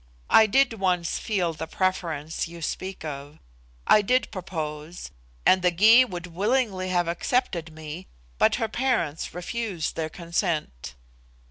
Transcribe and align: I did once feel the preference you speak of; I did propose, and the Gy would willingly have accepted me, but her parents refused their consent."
I 0.31 0.47
did 0.47 0.73
once 0.73 1.19
feel 1.19 1.53
the 1.53 1.67
preference 1.67 2.47
you 2.47 2.63
speak 2.63 3.05
of; 3.05 3.37
I 3.85 4.01
did 4.01 4.31
propose, 4.31 5.11
and 5.45 5.61
the 5.61 5.69
Gy 5.69 6.05
would 6.05 6.25
willingly 6.25 6.89
have 6.89 7.07
accepted 7.07 7.71
me, 7.71 8.07
but 8.39 8.55
her 8.55 8.67
parents 8.67 9.35
refused 9.35 9.95
their 9.95 10.09
consent." 10.09 10.95